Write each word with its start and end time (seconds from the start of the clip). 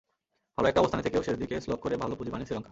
ভালো 0.55 0.67
একটা 0.69 0.81
অবস্থানে 0.81 1.05
থেকেও 1.05 1.25
শেষ 1.27 1.35
দিকে 1.43 1.55
স্লগ 1.65 1.79
করে 1.83 1.95
ভালো 2.03 2.13
পুঁজি 2.17 2.31
পায়নি 2.31 2.45
শ্রীলঙ্কা। 2.47 2.69